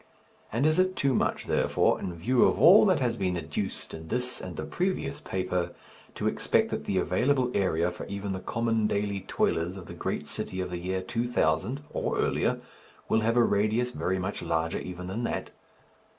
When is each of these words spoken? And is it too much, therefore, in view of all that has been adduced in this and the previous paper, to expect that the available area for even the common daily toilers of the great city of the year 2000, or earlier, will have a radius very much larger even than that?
And 0.51 0.65
is 0.65 0.79
it 0.79 0.95
too 0.95 1.13
much, 1.13 1.45
therefore, 1.45 1.99
in 1.99 2.15
view 2.15 2.41
of 2.45 2.59
all 2.59 2.87
that 2.87 2.99
has 2.99 3.15
been 3.17 3.37
adduced 3.37 3.93
in 3.93 4.07
this 4.07 4.41
and 4.41 4.55
the 4.57 4.65
previous 4.65 5.19
paper, 5.19 5.73
to 6.15 6.27
expect 6.27 6.69
that 6.71 6.85
the 6.85 6.97
available 6.97 7.51
area 7.53 7.91
for 7.91 8.07
even 8.07 8.31
the 8.31 8.39
common 8.39 8.87
daily 8.87 9.19
toilers 9.21 9.77
of 9.77 9.85
the 9.85 9.93
great 9.93 10.25
city 10.25 10.59
of 10.59 10.71
the 10.71 10.79
year 10.79 11.03
2000, 11.03 11.81
or 11.91 12.17
earlier, 12.17 12.59
will 13.09 13.21
have 13.21 13.37
a 13.37 13.43
radius 13.43 13.91
very 13.91 14.17
much 14.17 14.41
larger 14.41 14.79
even 14.79 15.05
than 15.05 15.23
that? 15.23 15.51